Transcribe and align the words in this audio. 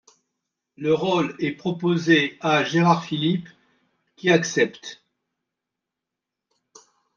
Le 0.77 0.95
rôle 0.95 1.35
est 1.37 1.51
proposé 1.51 2.35
à 2.41 2.63
Gérard 2.63 3.05
Philipe, 3.05 3.47
qui 4.15 4.31
accepte. 4.31 5.03